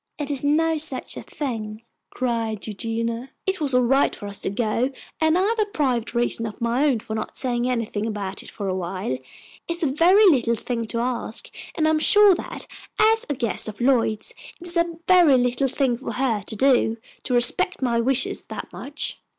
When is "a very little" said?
9.83-10.55, 14.75-15.67